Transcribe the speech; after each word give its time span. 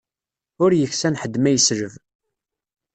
Ur 0.63 0.71
yeksan 0.73 1.19
ḥedd 1.21 1.35
ma 1.39 1.49
yesleb. 1.51 1.93